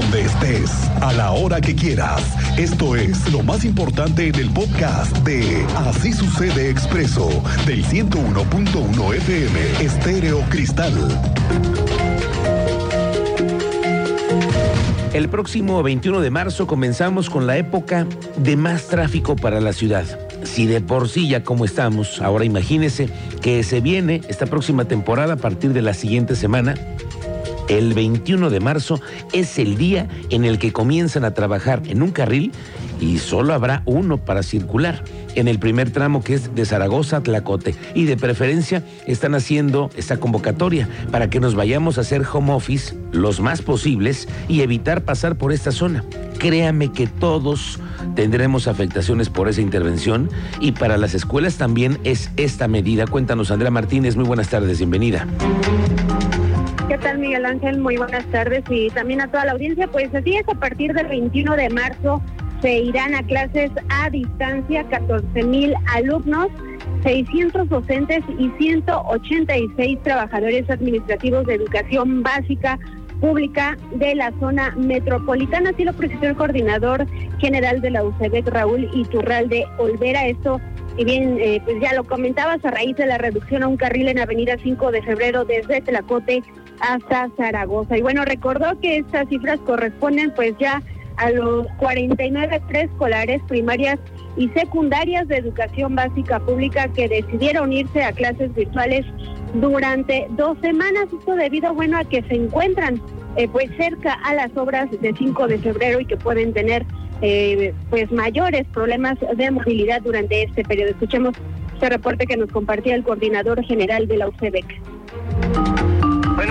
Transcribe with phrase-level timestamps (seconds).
[0.00, 0.70] donde estés,
[1.02, 2.22] a la hora que quieras.
[2.58, 7.28] Esto es lo más importante en el podcast de Así sucede expreso
[7.66, 10.94] del 101.1 FM Estéreo Cristal.
[15.12, 18.06] El próximo 21 de marzo comenzamos con la época
[18.36, 20.04] de más tráfico para la ciudad.
[20.44, 23.10] Si de por sí ya como estamos, ahora imagínese
[23.42, 26.74] que se viene esta próxima temporada a partir de la siguiente semana.
[27.70, 29.00] El 21 de marzo
[29.32, 32.50] es el día en el que comienzan a trabajar en un carril
[33.00, 35.04] y solo habrá uno para circular
[35.36, 37.76] en el primer tramo que es de Zaragoza a Tlacote.
[37.94, 42.96] Y de preferencia están haciendo esta convocatoria para que nos vayamos a hacer home office
[43.12, 46.04] los más posibles y evitar pasar por esta zona.
[46.40, 47.78] Créame que todos
[48.16, 50.28] tendremos afectaciones por esa intervención
[50.60, 53.06] y para las escuelas también es esta medida.
[53.06, 55.28] Cuéntanos, Andrea Martínez, muy buenas tardes, bienvenida.
[56.90, 57.78] ¿Qué tal, Miguel Ángel?
[57.78, 59.86] Muy buenas tardes y también a toda la audiencia.
[59.86, 62.20] Pues así es, a partir del 21 de marzo
[62.62, 66.48] se irán a clases a distancia 14 mil alumnos,
[67.04, 72.76] 600 docentes y 186 trabajadores administrativos de educación básica
[73.20, 75.70] pública de la zona metropolitana.
[75.70, 77.06] Así lo precisó el coordinador
[77.38, 80.26] general de la UCEBEC, Raúl Iturralde Olvera.
[80.26, 80.60] Esto,
[80.96, 84.08] y bien, eh, pues ya lo comentabas, a raíz de la reducción a un carril
[84.08, 86.42] en Avenida 5 de Febrero desde Tlacote
[86.80, 87.96] hasta Zaragoza.
[87.96, 90.82] Y bueno, recordó que estas cifras corresponden pues ya
[91.16, 93.98] a los 49 preescolares, primarias
[94.36, 99.04] y secundarias de educación básica pública que decidieron irse a clases virtuales
[99.54, 101.08] durante dos semanas.
[101.12, 103.02] Esto debido, bueno, a que se encuentran
[103.36, 106.86] eh, pues cerca a las obras de 5 de febrero y que pueden tener
[107.22, 110.90] eh, pues mayores problemas de movilidad durante este periodo.
[110.90, 111.34] Escuchemos
[111.74, 114.89] este reporte que nos compartía el coordinador general de la UCEBEC.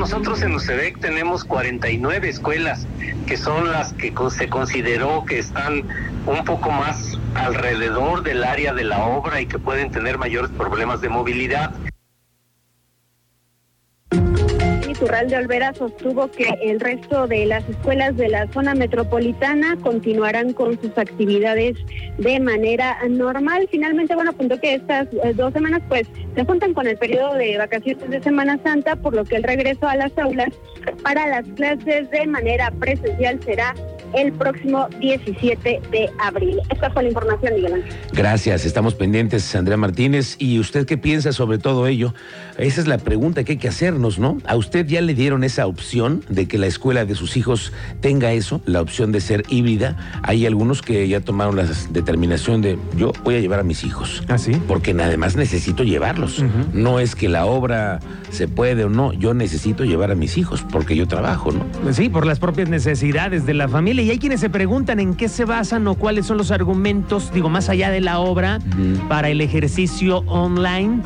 [0.00, 2.86] Nosotros en UCEBEC tenemos 49 escuelas
[3.26, 5.84] que son las que se consideró que están
[6.24, 11.02] un poco más alrededor del área de la obra y que pueden tener mayores problemas
[11.02, 11.74] de movilidad.
[14.98, 20.80] De Olvera sostuvo que el resto de las escuelas de la zona metropolitana continuarán con
[20.80, 21.76] sus actividades
[22.18, 23.68] de manera normal.
[23.70, 27.56] Finalmente, bueno, apuntó que estas eh, dos semanas pues se juntan con el periodo de
[27.56, 30.50] vacaciones de Semana Santa, por lo que el regreso a las aulas
[31.04, 33.74] para las clases de manera presencial será
[34.14, 36.58] el próximo 17 de abril.
[36.70, 37.92] Esta fue la información, Miguel Ángel.
[38.12, 40.36] Gracias, estamos pendientes, Andrea Martínez.
[40.38, 42.14] ¿Y usted qué piensa sobre todo ello?
[42.58, 44.38] Esa es la pregunta que hay que hacernos, ¿no?
[44.46, 48.32] ¿A usted ya le dieron esa opción de que la escuela de sus hijos tenga
[48.32, 49.96] eso, la opción de ser híbrida?
[50.22, 54.22] Hay algunos que ya tomaron la determinación de yo voy a llevar a mis hijos.
[54.28, 54.52] ¿Ah, sí?
[54.66, 56.44] Porque nada más necesito llevarlos.
[56.72, 58.00] No es que la obra
[58.30, 61.92] se puede o no, yo necesito llevar a mis hijos porque yo trabajo, ¿no?
[61.92, 65.28] Sí, por las propias necesidades de la familia y hay quienes se preguntan en qué
[65.28, 68.58] se basan o cuáles son los argumentos, digo, más allá de la obra,
[69.08, 71.02] para el ejercicio online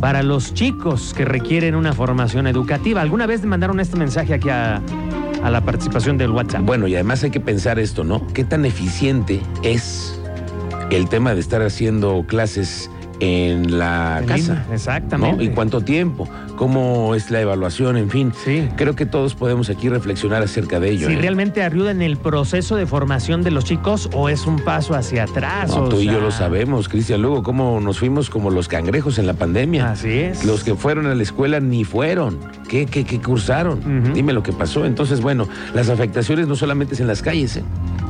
[0.00, 3.00] para los chicos que requieren una formación educativa.
[3.00, 4.80] ¿Alguna vez mandaron este mensaje aquí a,
[5.42, 6.62] a la participación del WhatsApp?
[6.62, 8.24] Bueno, y además hay que pensar esto, ¿no?
[8.28, 10.20] ¿Qué tan eficiente es
[10.90, 14.64] el tema de estar haciendo clases en la casa.
[14.72, 15.44] exactamente.
[15.44, 16.28] ¿Y cuánto tiempo?
[16.58, 17.96] ¿Cómo es la evaluación?
[17.96, 18.68] En fin, sí.
[18.74, 21.06] creo que todos podemos aquí reflexionar acerca de ello.
[21.06, 21.18] Si ¿eh?
[21.18, 25.22] realmente ayuda en el proceso de formación de los chicos o es un paso hacia
[25.22, 25.70] atrás.
[25.70, 27.22] No, tú y yo lo sabemos, Cristian.
[27.22, 29.92] Luego, cómo nos fuimos como los cangrejos en la pandemia.
[29.92, 30.44] Así es.
[30.44, 32.40] Los que fueron a la escuela ni fueron.
[32.68, 34.12] ¿Qué, qué, qué cursaron?
[34.12, 34.84] Dime lo que pasó.
[34.84, 37.62] Entonces, bueno, las afectaciones no solamente es en las calles, ¿eh?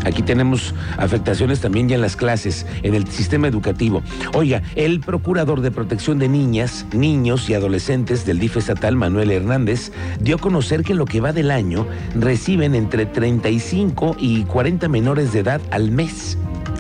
[0.05, 4.03] Aquí tenemos afectaciones también ya en las clases, en el sistema educativo.
[4.35, 9.93] Oiga, el procurador de protección de niñas, niños y adolescentes del DIF estatal, Manuel Hernández,
[10.21, 15.33] dio a conocer que lo que va del año reciben entre 35 y 40 menores
[15.33, 16.39] de edad al mes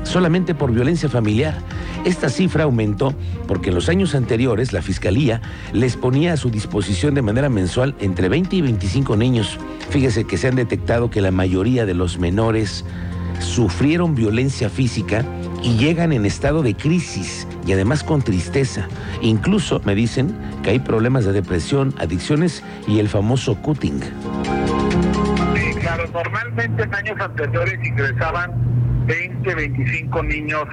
[0.09, 1.59] solamente por violencia familiar.
[2.05, 3.15] Esta cifra aumentó
[3.47, 5.43] porque en los años anteriores la Fiscalía
[5.73, 9.59] les ponía a su disposición de manera mensual entre 20 y 25 niños.
[9.91, 12.85] Fíjese que se han detectado que la mayoría de los menores
[13.41, 15.25] sufrieron violencia física
[15.63, 18.89] y llegan en estado de crisis y además con tristeza.
[19.21, 24.01] Incluso me dicen que hay problemas de depresión, adicciones y el famoso cutting.
[24.01, 28.53] Sí, claro, normalmente en años anteriores ingresaban
[29.07, 30.65] 20, 25 niños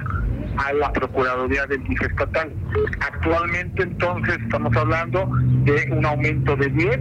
[0.58, 2.52] a la Procuraduría del DIF estatal.
[3.00, 5.28] Actualmente entonces estamos hablando
[5.64, 7.00] de un aumento de 10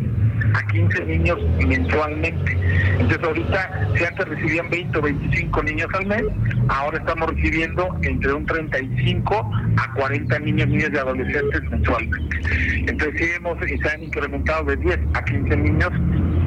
[0.55, 1.37] a 15 niños
[1.67, 2.57] mensualmente.
[2.99, 6.23] Entonces ahorita si antes recibían 20 o 25 niños al mes,
[6.69, 12.39] ahora estamos recibiendo entre un 35 a 40 niños, niñas y adolescentes mensualmente.
[12.87, 15.91] Entonces sí hemos, se han incrementado de 10 a 15 niños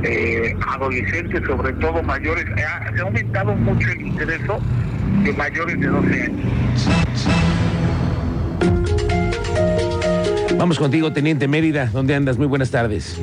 [0.04, 2.44] eh, adolescentes, sobre todo mayores.
[2.56, 4.60] se ha aumentado mucho el ingreso
[5.24, 7.57] de mayores de 12 años.
[10.58, 11.86] Vamos contigo, Teniente Mérida.
[11.86, 12.36] ¿Dónde andas?
[12.36, 13.16] Muy buenas tardes.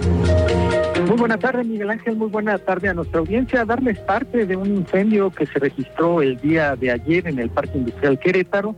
[1.05, 2.15] Muy buenas tardes, Miguel Ángel.
[2.15, 3.65] Muy buena tarde a nuestra audiencia.
[3.65, 7.77] Darles parte de un incendio que se registró el día de ayer en el Parque
[7.77, 8.73] Industrial Querétaro,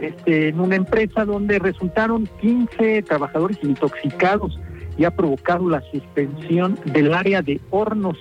[0.00, 4.60] este, en una empresa donde resultaron 15 trabajadores intoxicados
[4.98, 8.18] y ha provocado la suspensión del área de hornos.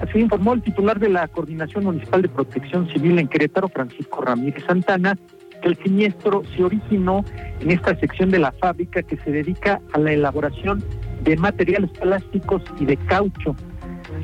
[0.00, 4.64] Así informó el titular de la Coordinación Municipal de Protección Civil en Querétaro, Francisco Ramírez
[4.66, 5.16] Santana,
[5.60, 7.24] que el siniestro se originó
[7.60, 10.82] en esta sección de la fábrica que se dedica a la elaboración
[11.22, 13.54] de materiales plásticos y de caucho.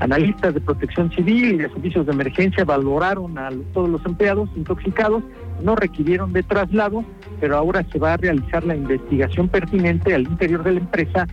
[0.00, 5.22] Analistas de protección civil y de servicios de emergencia valoraron a todos los empleados intoxicados,
[5.62, 7.04] no requirieron de traslado,
[7.40, 11.26] pero ahora se va a realizar la investigación pertinente al interior de la empresa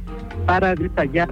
[0.46, 1.30] para detallar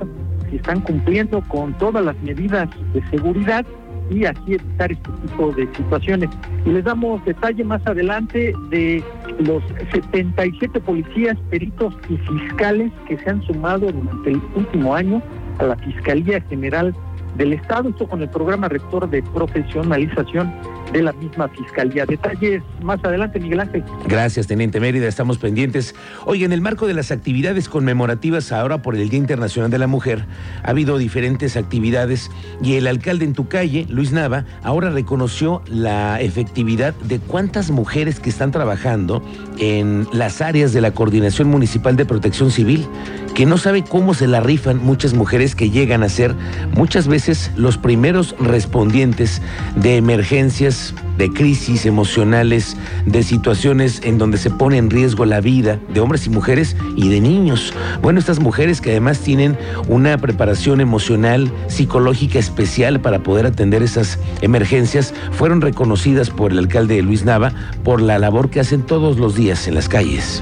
[0.50, 3.66] si están cumpliendo con todas las medidas de seguridad
[4.10, 6.30] y así evitar este tipo de situaciones.
[6.66, 9.04] Y les damos detalle más adelante de
[9.40, 15.22] los 77 policías, peritos y fiscales que se han sumado durante el último año
[15.60, 16.94] a la Fiscalía General
[17.38, 20.54] del Estado, esto con el programa rector de profesionalización
[20.92, 22.06] de la misma fiscalía.
[22.06, 23.84] Detalles más adelante, Miguel Ángel.
[24.08, 25.08] Gracias, Teniente Mérida.
[25.08, 25.96] Estamos pendientes.
[26.26, 29.88] Hoy, en el marco de las actividades conmemorativas ahora por el Día Internacional de la
[29.88, 30.26] Mujer,
[30.64, 32.30] ha habido diferentes actividades
[32.64, 38.20] y el alcalde en tu calle, Luis Nava, ahora reconoció la efectividad de cuántas mujeres
[38.20, 39.24] que están trabajando
[39.58, 42.88] en las áreas de la Coordinación Municipal de Protección Civil,
[43.36, 46.36] que no sabe cómo se la rifan muchas mujeres que llegan a ser
[46.76, 49.42] muchas veces los primeros respondientes
[49.76, 50.81] de emergencias
[51.18, 56.26] de crisis emocionales, de situaciones en donde se pone en riesgo la vida de hombres
[56.26, 57.74] y mujeres y de niños.
[58.02, 59.58] Bueno, estas mujeres que además tienen
[59.88, 67.02] una preparación emocional, psicológica especial para poder atender esas emergencias, fueron reconocidas por el alcalde
[67.02, 70.42] Luis Nava por la labor que hacen todos los días en las calles.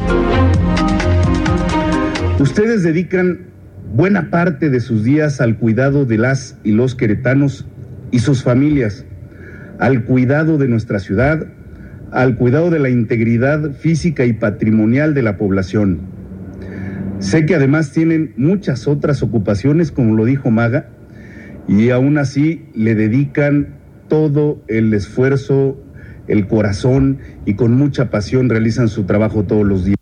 [2.40, 3.48] Ustedes dedican
[3.94, 7.66] buena parte de sus días al cuidado de las y los queretanos
[8.12, 9.06] y sus familias
[9.80, 11.48] al cuidado de nuestra ciudad,
[12.12, 16.02] al cuidado de la integridad física y patrimonial de la población.
[17.20, 20.90] Sé que además tienen muchas otras ocupaciones, como lo dijo Maga,
[21.68, 23.76] y aún así le dedican
[24.08, 25.78] todo el esfuerzo,
[26.28, 29.99] el corazón y con mucha pasión realizan su trabajo todos los días.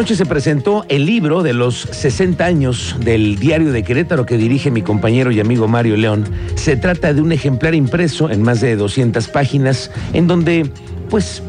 [0.00, 4.70] Anoche se presentó el libro de los 60 años del diario de Querétaro que dirige
[4.70, 6.24] mi compañero y amigo Mario León.
[6.54, 10.70] Se trata de un ejemplar impreso en más de 200 páginas en donde
[11.10, 11.42] pues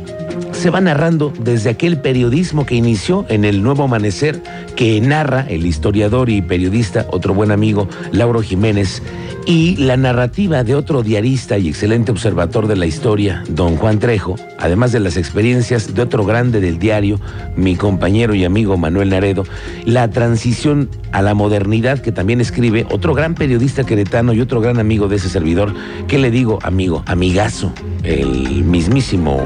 [0.51, 4.43] se va narrando desde aquel periodismo que inició en el Nuevo Amanecer,
[4.75, 9.01] que narra el historiador y periodista, otro buen amigo, Lauro Jiménez,
[9.45, 14.35] y la narrativa de otro diarista y excelente observador de la historia, don Juan Trejo,
[14.59, 17.19] además de las experiencias de otro grande del diario,
[17.55, 19.43] mi compañero y amigo Manuel Naredo,
[19.85, 24.79] la transición a la modernidad que también escribe otro gran periodista queretano y otro gran
[24.79, 25.73] amigo de ese servidor,
[26.07, 27.73] ¿qué le digo, amigo, amigazo,
[28.03, 29.41] el mismísimo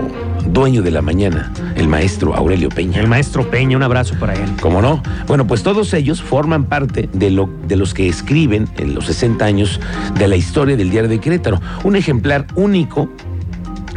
[0.48, 3.00] dueño de la mañana, el maestro Aurelio Peña.
[3.00, 4.50] El maestro Peña, un abrazo para él.
[4.62, 5.02] ¿Cómo no?
[5.28, 9.44] Bueno, pues todos ellos forman parte de, lo, de los que escriben en los 60
[9.44, 9.80] años
[10.18, 11.60] de la historia del diario de Querétaro.
[11.84, 13.10] Un ejemplar único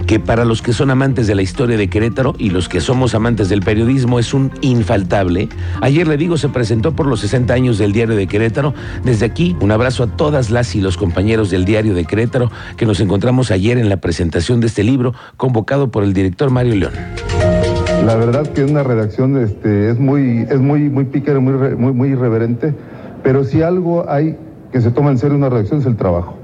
[0.09, 3.15] que para los que son amantes de la historia de Querétaro y los que somos
[3.15, 5.51] amantes del periodismo es un infaltable.
[5.83, 8.73] Ayer le digo, se presentó por los 60 años del diario de Querétaro.
[9.05, 12.87] Desde aquí, un abrazo a todas las y los compañeros del diario de Querétaro que
[12.87, 16.95] nos encontramos ayer en la presentación de este libro convocado por el director Mario León.
[18.07, 22.09] La verdad que una redacción este, es muy, es muy, muy pícara, muy, muy, muy
[22.09, 22.75] irreverente,
[23.23, 24.39] pero si algo hay
[24.73, 26.35] que se toma en serio una redacción es el trabajo.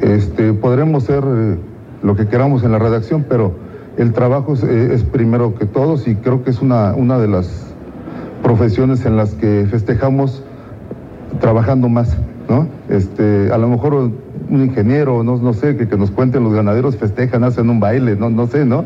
[0.00, 1.56] Este, podremos ser eh,
[2.04, 3.54] lo que queramos en la redacción, pero
[3.96, 7.74] el trabajo eh, es, primero que todos y creo que es una, una de las
[8.42, 10.44] profesiones en las que festejamos
[11.40, 12.14] trabajando más,
[12.48, 12.68] ¿no?
[12.90, 16.96] Este, a lo mejor un ingeniero, no, no sé, que, que nos cuenten los ganaderos
[16.96, 18.84] festejan, hacen un baile, no, no sé, ¿no?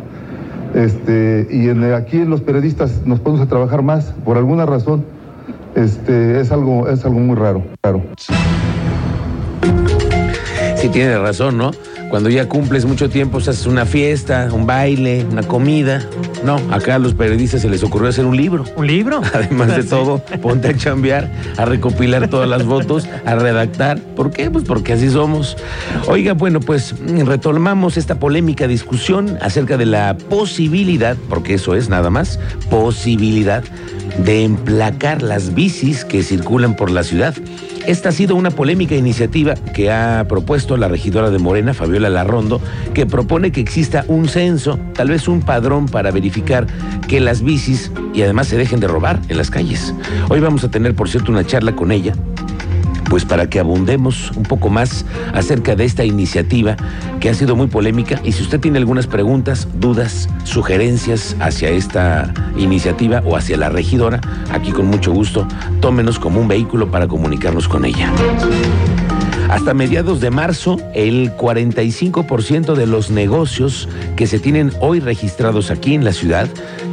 [0.74, 5.04] Este, y en, aquí los periodistas nos ponemos a trabajar más, por alguna razón,
[5.74, 8.00] este, es algo, es algo muy raro, raro.
[10.76, 11.72] Sí, tiene razón, ¿no?
[12.10, 16.06] Cuando ya cumples mucho tiempo, haces una fiesta, un baile, una comida.
[16.42, 18.64] No, acá a los periodistas se les ocurrió hacer un libro.
[18.76, 19.20] ¿Un libro?
[19.34, 24.00] Además de todo, ponte a chambear, a recopilar todas las votos, a redactar.
[24.00, 24.50] ¿Por qué?
[24.50, 25.56] Pues porque así somos.
[26.06, 32.08] Oiga, bueno, pues retomamos esta polémica discusión acerca de la posibilidad, porque eso es nada
[32.08, 33.64] más, posibilidad
[34.24, 37.34] de emplacar las bicis que circulan por la ciudad.
[37.86, 42.60] Esta ha sido una polémica iniciativa que ha propuesto la regidora de Morena, Fabiola Larrondo,
[42.92, 46.66] que propone que exista un censo, tal vez un padrón para verificar
[47.06, 49.94] que las bicis y además se dejen de robar en las calles.
[50.28, 52.12] Hoy vamos a tener, por cierto, una charla con ella
[53.08, 56.76] pues para que abundemos un poco más acerca de esta iniciativa
[57.20, 62.32] que ha sido muy polémica y si usted tiene algunas preguntas, dudas, sugerencias hacia esta
[62.56, 64.20] iniciativa o hacia la regidora,
[64.52, 65.46] aquí con mucho gusto,
[65.80, 68.12] tómenos como un vehículo para comunicarnos con ella.
[69.48, 75.94] Hasta mediados de marzo, el 45% de los negocios que se tienen hoy registrados aquí
[75.94, 76.48] en la ciudad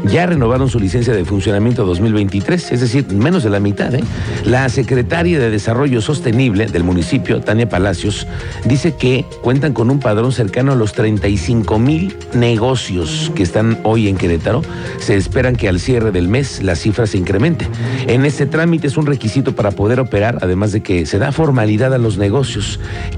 [0.06, 3.94] ya renovaron su licencia de funcionamiento 2023, es decir, menos de la mitad.
[3.94, 4.04] ¿eh?
[4.44, 8.28] La secretaria de Desarrollo Sostenible del municipio, Tania Palacios,
[8.66, 14.08] dice que cuentan con un padrón cercano a los 35 mil negocios que están hoy
[14.08, 14.62] en Querétaro.
[15.00, 17.68] Se esperan que al cierre del mes la cifra se incremente.
[18.08, 21.94] En este trámite es un requisito para poder operar, además de que se da formalidad
[21.94, 22.45] a los negocios,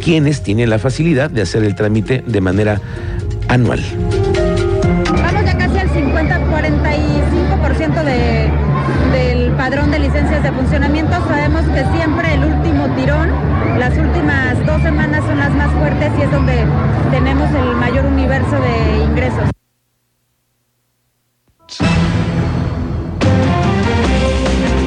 [0.04, 2.82] quienes tienen la facilidad de hacer el trámite de manera
[3.48, 3.82] anual.
[5.06, 8.50] Vamos ya casi al 50, 45% de,
[9.18, 11.14] del padrón de licencias de funcionamiento.
[11.28, 13.30] Sabemos que siempre el último tirón,
[13.80, 16.66] las últimas dos semanas son las más fuertes y es donde
[17.12, 17.98] tenemos el mayor